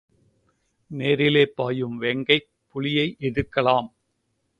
நேரிலே 0.87 1.45
பாயும் 1.45 2.01
வேங்கைப் 2.01 2.49
புலியை 2.67 3.15
எதிர்க்கலாம். 3.19 3.91